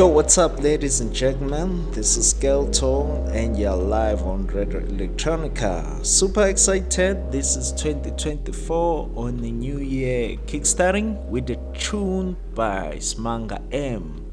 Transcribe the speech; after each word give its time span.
Yo, 0.00 0.06
what's 0.06 0.38
up, 0.38 0.58
ladies 0.62 1.02
and 1.02 1.12
gentlemen? 1.12 1.90
This 1.90 2.16
is 2.16 2.32
Gelto, 2.32 3.28
and 3.34 3.54
you're 3.58 3.76
live 3.76 4.22
on 4.22 4.46
Radio 4.46 4.80
Electronica. 4.80 6.02
Super 6.06 6.46
excited! 6.46 7.30
This 7.30 7.54
is 7.54 7.70
2024 7.72 9.10
on 9.14 9.36
the 9.42 9.50
new 9.50 9.76
year, 9.76 10.38
kickstarting 10.46 11.22
with 11.26 11.50
a 11.50 11.56
tune 11.74 12.38
by 12.54 12.94
Smanga 12.96 13.60
M 13.74 14.32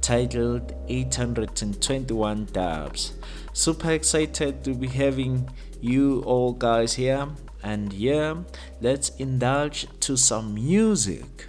titled 0.00 0.72
821 0.86 2.44
Dubs. 2.52 3.14
Super 3.52 3.90
excited 3.90 4.62
to 4.62 4.72
be 4.72 4.86
having 4.86 5.50
you 5.80 6.22
all 6.26 6.52
guys 6.52 6.94
here, 6.94 7.26
and 7.64 7.92
yeah, 7.92 8.36
let's 8.80 9.08
indulge 9.18 9.88
to 9.98 10.16
some 10.16 10.54
music. 10.54 11.48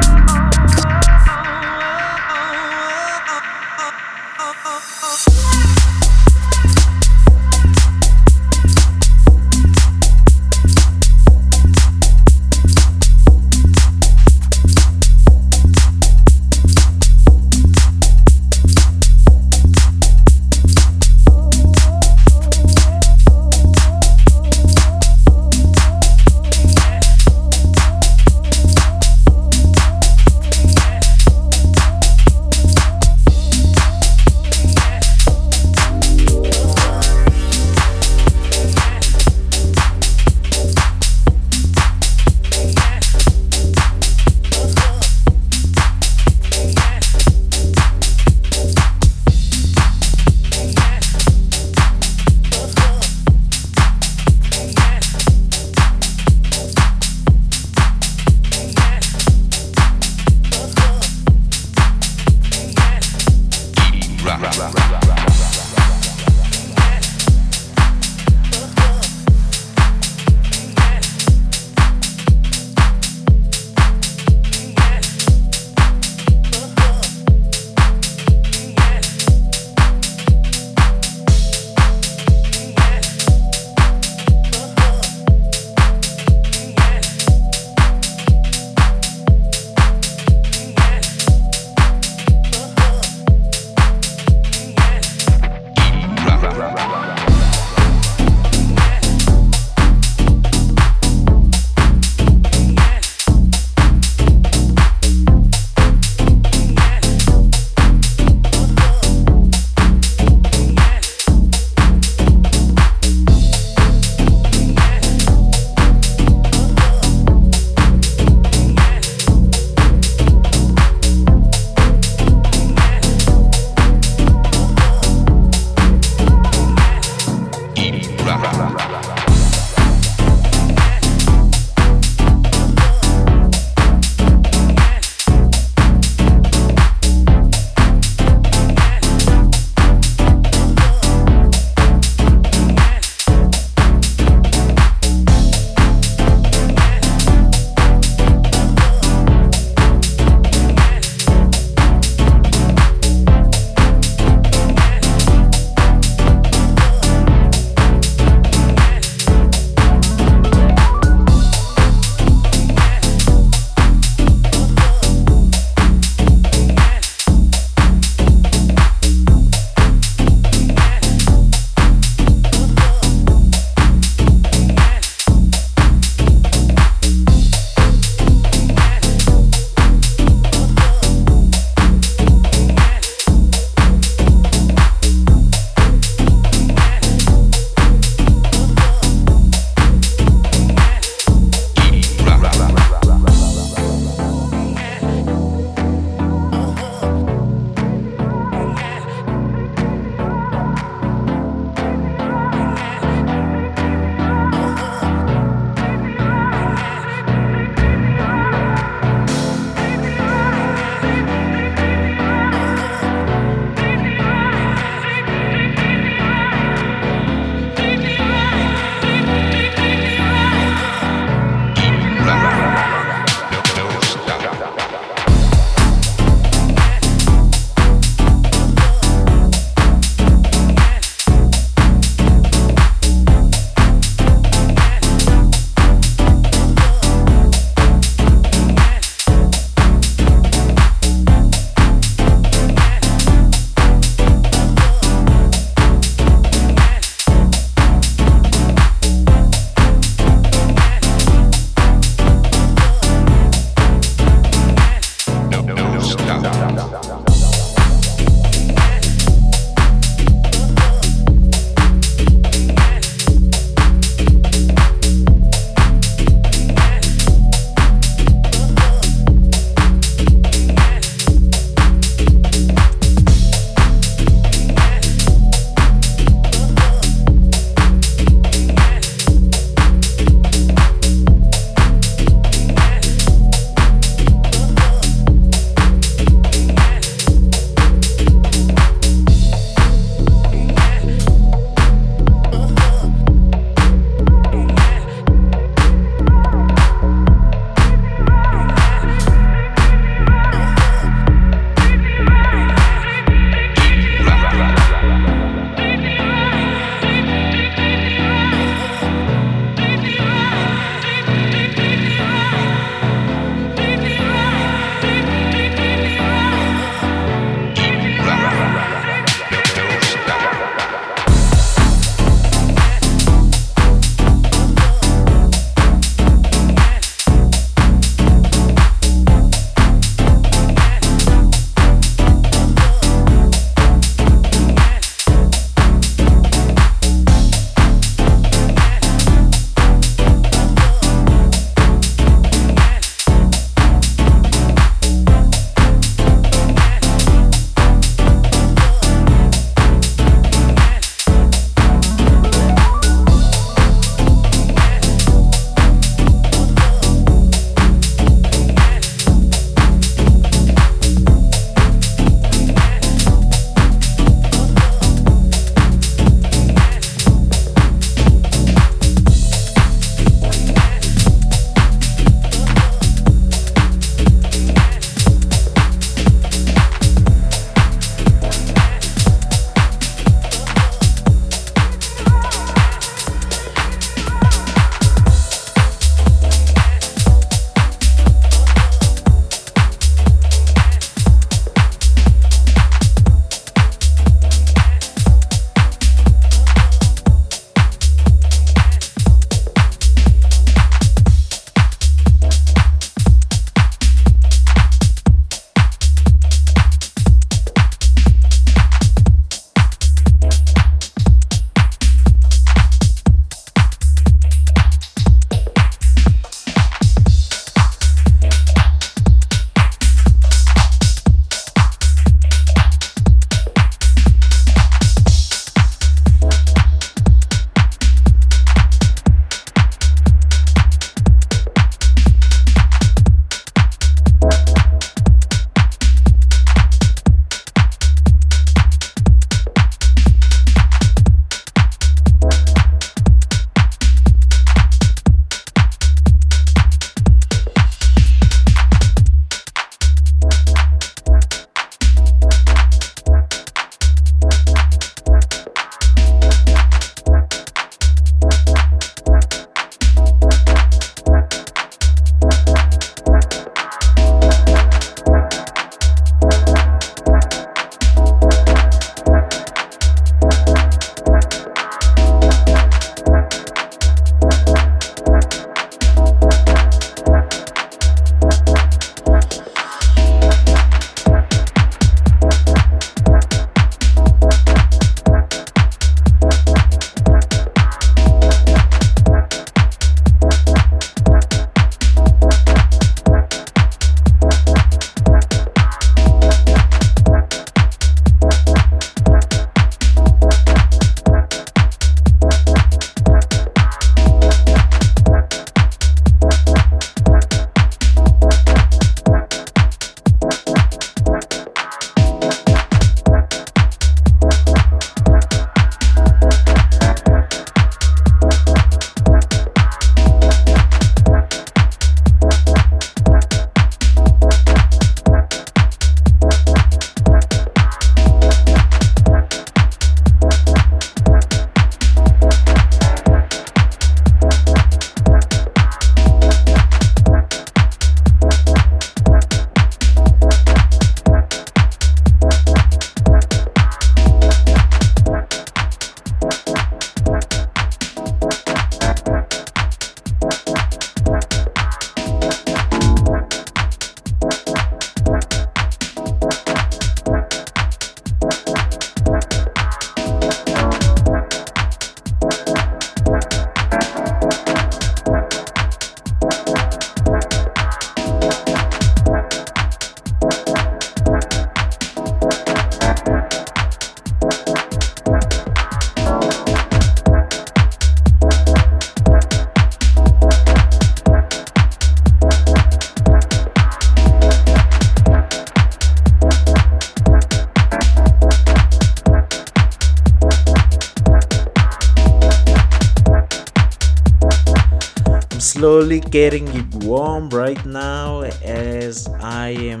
getting 596.34 596.66
it 596.74 596.92
warm 597.04 597.48
right 597.50 597.86
now 597.86 598.42
as 598.64 599.28
I 599.38 599.68
am 599.68 600.00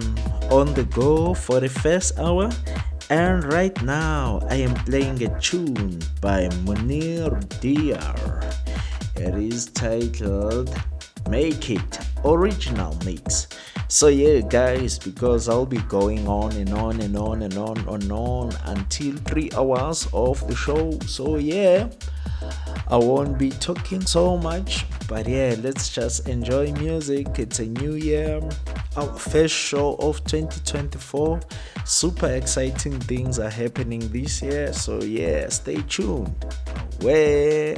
on 0.50 0.74
the 0.74 0.82
go 0.82 1.32
for 1.32 1.60
the 1.60 1.68
first 1.68 2.18
hour. 2.18 2.50
And 3.08 3.44
right 3.52 3.80
now, 3.84 4.40
I 4.50 4.56
am 4.56 4.74
playing 4.74 5.22
a 5.22 5.30
tune 5.38 6.00
by 6.20 6.48
Munir 6.66 7.30
Diyar. 7.62 8.42
It 9.14 9.34
is 9.36 9.66
titled 9.66 10.74
Make 11.30 11.70
It 11.70 12.00
Original 12.24 12.98
Mix. 13.04 13.46
So, 13.86 14.08
yeah, 14.08 14.40
guys, 14.40 14.98
because 14.98 15.48
I'll 15.48 15.64
be 15.64 15.82
going 15.86 16.26
on 16.26 16.50
and 16.56 16.74
on 16.74 17.00
and 17.00 17.16
on 17.16 17.42
and 17.42 17.56
on 17.56 17.78
and 17.78 18.10
on 18.10 18.50
until 18.64 19.14
three 19.18 19.50
hours 19.56 20.08
of 20.12 20.44
the 20.48 20.56
show. 20.56 20.98
So, 21.06 21.36
yeah. 21.36 21.90
I 22.88 22.96
won't 22.96 23.38
be 23.38 23.50
talking 23.50 24.02
so 24.02 24.36
much, 24.36 24.83
but 25.08 25.28
yeah, 25.28 25.54
let's 25.60 25.88
just 25.90 26.28
enjoy 26.28 26.72
music. 26.72 27.38
It's 27.38 27.58
a 27.58 27.66
new 27.66 27.94
year, 27.94 28.40
our 28.96 29.16
first 29.18 29.54
show 29.54 29.94
of 29.96 30.24
2024. 30.24 31.40
Super 31.84 32.28
exciting 32.28 32.98
things 33.00 33.38
are 33.38 33.50
happening 33.50 34.00
this 34.08 34.42
year, 34.42 34.72
so 34.72 35.02
yeah, 35.02 35.48
stay 35.48 35.82
tuned. 35.82 36.34
Where 37.00 37.76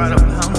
right 0.00 0.12
up. 0.12 0.24
behind 0.24 0.49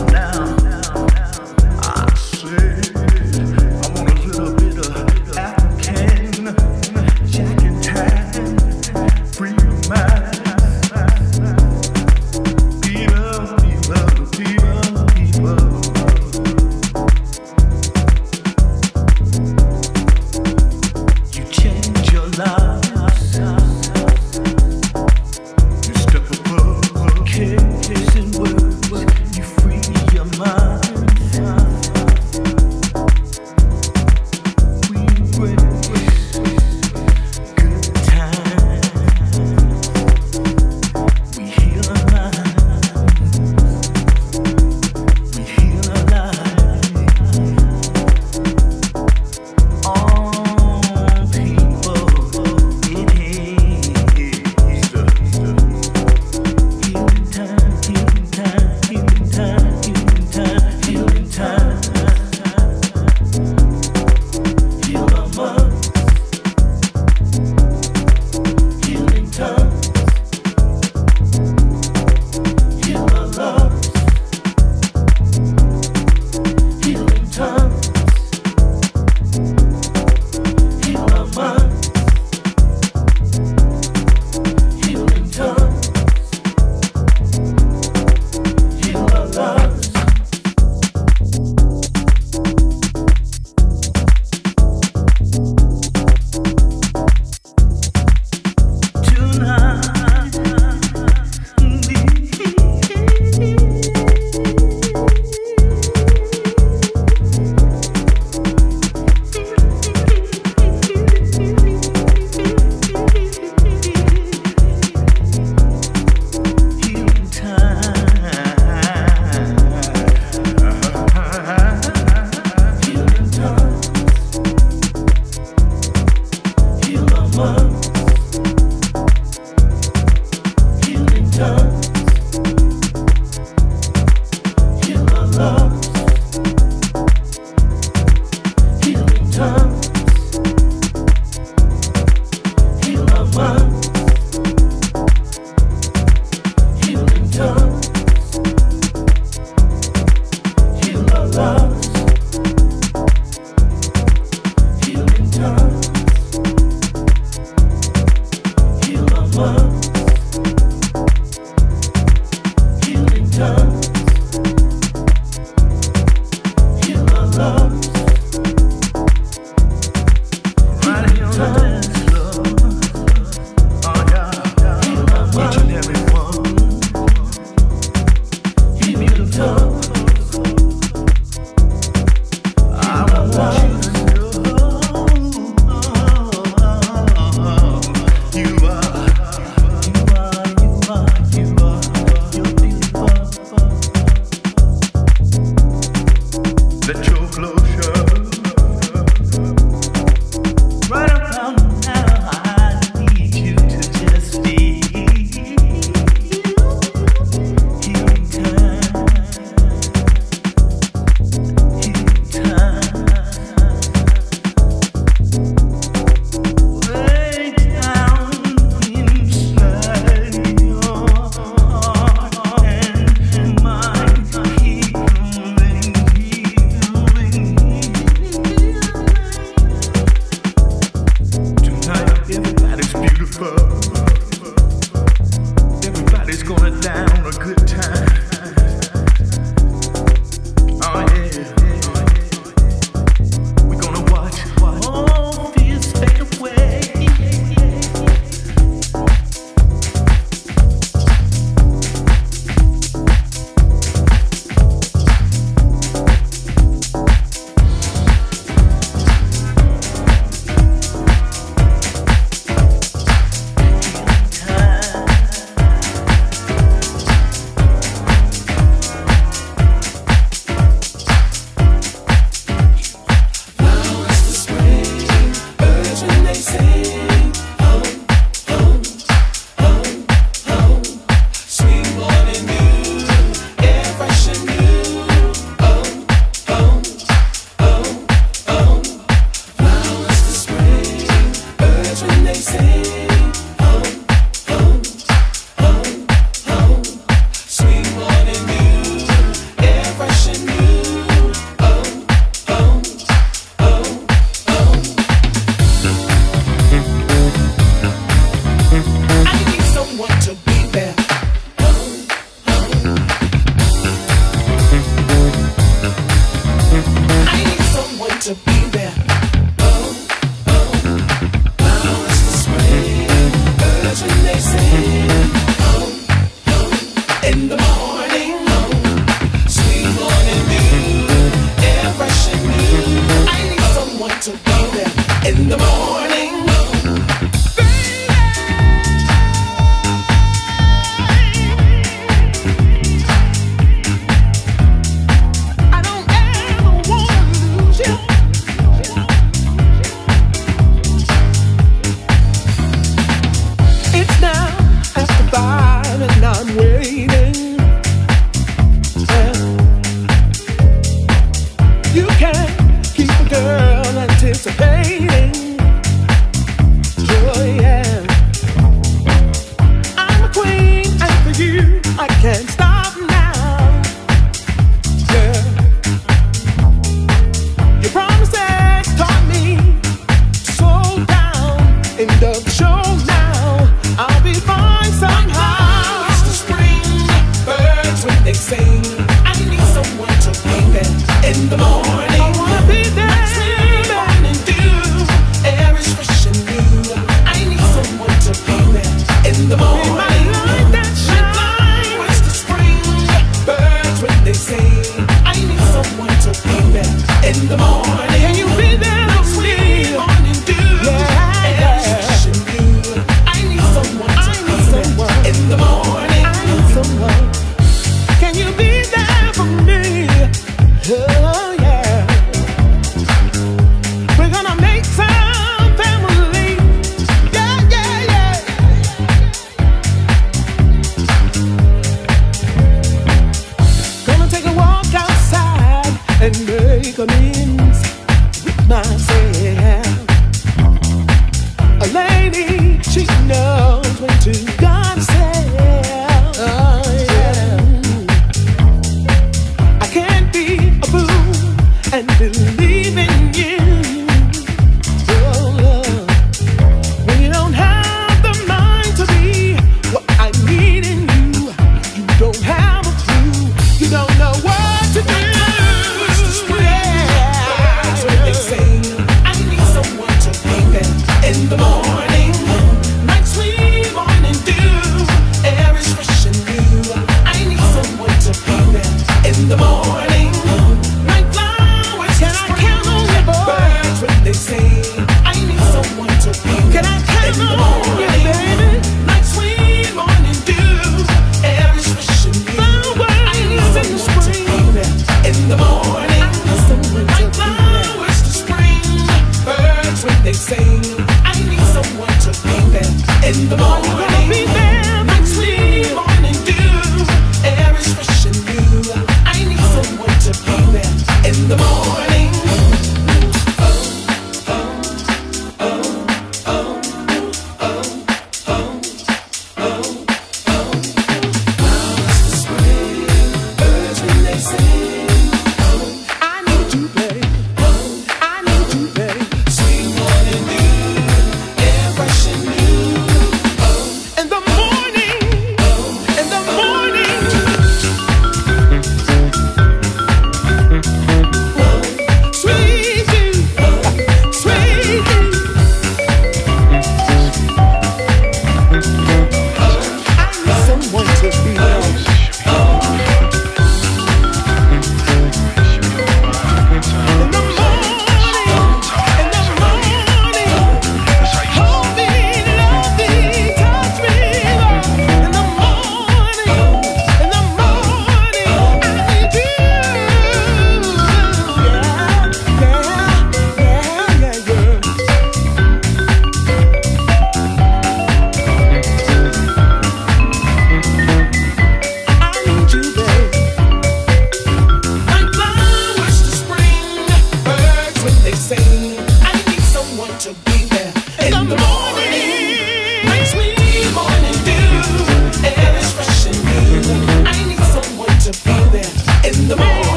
Can 334.01 335.51
I 335.51 336.00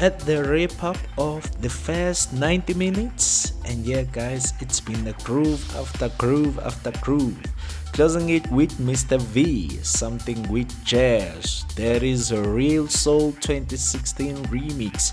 at 0.00 0.18
the 0.20 0.42
wrap 0.42 0.82
up 0.82 0.96
of 1.18 1.44
the 1.60 1.68
first 1.68 2.32
90 2.32 2.72
minutes. 2.74 3.52
And 3.66 3.84
yeah, 3.84 4.02
guys, 4.02 4.54
it's 4.60 4.80
been 4.80 5.06
a 5.06 5.12
groove 5.24 5.60
after 5.76 6.08
groove 6.16 6.58
after 6.58 6.90
groove. 7.02 7.38
Closing 7.92 8.30
it 8.30 8.50
with 8.50 8.72
Mr. 8.78 9.20
V, 9.20 9.68
something 9.82 10.40
with 10.50 10.72
jazz. 10.84 11.66
There 11.76 12.02
is 12.02 12.32
a 12.32 12.40
Real 12.40 12.88
Soul 12.88 13.32
2016 13.40 14.36
remix. 14.46 15.12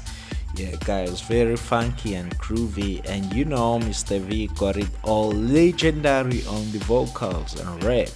Yeah, 0.55 0.75
guys, 0.85 1.19
very 1.19 1.57
funky 1.57 2.15
and 2.15 2.31
groovy. 2.39 3.01
And 3.09 3.33
you 3.33 3.43
know, 3.43 3.79
Mr. 3.79 4.21
V 4.21 4.47
got 4.55 4.77
it 4.77 4.89
all 5.03 5.31
legendary 5.31 6.45
on 6.45 6.71
the 6.71 6.79
vocals 6.87 7.59
and 7.59 7.83
rap. 7.83 8.09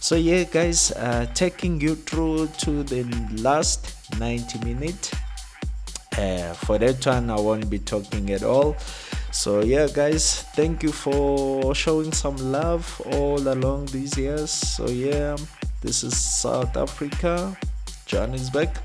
So, 0.00 0.16
yeah, 0.16 0.44
guys, 0.44 0.90
uh, 0.92 1.26
taking 1.34 1.80
you 1.80 1.94
through 1.94 2.48
to 2.58 2.82
the 2.82 3.04
last 3.40 3.94
90 4.18 4.64
minutes 4.64 5.12
uh, 6.16 6.54
for 6.54 6.78
that 6.78 7.04
one, 7.06 7.30
I 7.30 7.38
won't 7.38 7.68
be 7.68 7.78
talking 7.78 8.30
at 8.30 8.42
all. 8.42 8.76
So, 9.30 9.60
yeah, 9.62 9.86
guys, 9.92 10.42
thank 10.54 10.82
you 10.82 10.90
for 10.90 11.74
showing 11.74 12.12
some 12.12 12.36
love 12.36 13.00
all 13.12 13.38
along 13.38 13.86
these 13.86 14.16
years. 14.16 14.50
So, 14.50 14.88
yeah, 14.88 15.36
this 15.82 16.02
is 16.02 16.16
South 16.16 16.76
Africa. 16.76 17.56
John 18.06 18.34
is 18.34 18.50
back. 18.50 18.76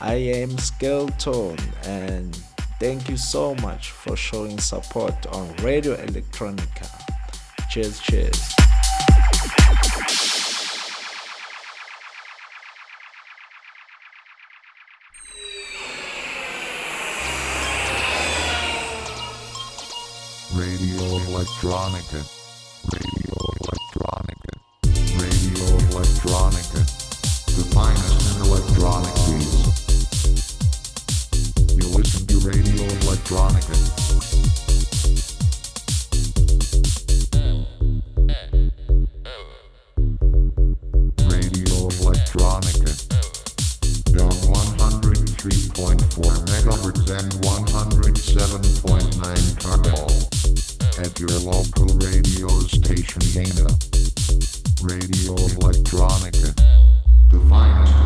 I 0.00 0.14
am 0.14 0.50
Skale 0.50 1.16
Tone, 1.18 1.58
and 1.84 2.34
thank 2.78 3.08
you 3.08 3.16
so 3.16 3.54
much 3.56 3.90
for 3.90 4.16
showing 4.16 4.58
support 4.58 5.26
on 5.26 5.54
Radio 5.56 5.96
Electronica. 5.96 6.88
Cheers, 7.70 8.00
cheers. 8.00 8.54
Radio 20.56 21.18
Electronica. 21.26 22.24
Radio 22.92 23.34
Electronica. 23.58 24.52
Radio 25.18 25.66
Electronica. 25.90 26.78
The 27.56 27.64
finest 27.72 28.36
in 28.36 28.42
electronic 28.44 29.14
beats. 29.26 29.66
You 31.74 31.86
listen 31.96 32.22
to 32.26 32.36
Radio 32.46 32.86
Electronica. 33.00 33.74
and 47.14 47.32
107.9 47.32 49.60
kernel 49.60 50.33
at 50.98 51.18
your 51.18 51.28
local 51.40 51.86
radio 51.98 52.48
station 52.60 53.20
Dana. 53.32 53.68
Radio 54.82 55.34
Electronica. 55.58 56.54
Divine. 57.30 58.03